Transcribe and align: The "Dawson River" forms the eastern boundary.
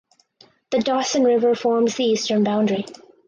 The 0.71 0.79
"Dawson 0.79 1.23
River" 1.23 1.53
forms 1.53 1.93
the 1.95 2.05
eastern 2.05 2.43
boundary. 2.43 2.87